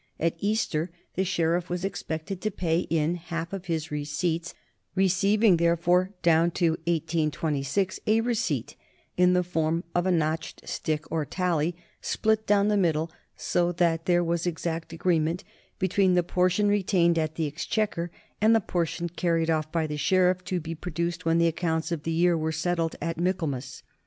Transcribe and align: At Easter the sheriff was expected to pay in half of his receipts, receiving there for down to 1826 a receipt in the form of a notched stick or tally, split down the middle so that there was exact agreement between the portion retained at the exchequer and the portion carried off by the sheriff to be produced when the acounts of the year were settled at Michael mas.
At 0.19 0.33
Easter 0.39 0.89
the 1.13 1.23
sheriff 1.23 1.69
was 1.69 1.85
expected 1.85 2.41
to 2.41 2.49
pay 2.49 2.87
in 2.89 3.13
half 3.17 3.53
of 3.53 3.65
his 3.65 3.91
receipts, 3.91 4.55
receiving 4.95 5.57
there 5.57 5.77
for 5.77 6.09
down 6.23 6.49
to 6.57 6.69
1826 6.87 7.99
a 8.07 8.21
receipt 8.21 8.75
in 9.15 9.33
the 9.33 9.43
form 9.43 9.83
of 9.93 10.07
a 10.07 10.11
notched 10.11 10.67
stick 10.67 11.03
or 11.11 11.23
tally, 11.23 11.75
split 12.01 12.47
down 12.47 12.67
the 12.67 12.77
middle 12.77 13.11
so 13.35 13.71
that 13.73 14.07
there 14.07 14.23
was 14.23 14.47
exact 14.47 14.91
agreement 14.91 15.43
between 15.77 16.15
the 16.15 16.23
portion 16.23 16.67
retained 16.67 17.19
at 17.19 17.35
the 17.35 17.45
exchequer 17.45 18.09
and 18.41 18.55
the 18.55 18.59
portion 18.59 19.07
carried 19.07 19.51
off 19.51 19.71
by 19.71 19.85
the 19.85 19.97
sheriff 19.97 20.43
to 20.45 20.59
be 20.59 20.73
produced 20.73 21.25
when 21.25 21.37
the 21.37 21.45
acounts 21.45 21.91
of 21.91 22.01
the 22.01 22.11
year 22.11 22.35
were 22.35 22.51
settled 22.51 22.95
at 23.03 23.19
Michael 23.19 23.49
mas. 23.49 23.83